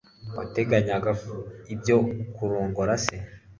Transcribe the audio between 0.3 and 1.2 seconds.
wateganyaga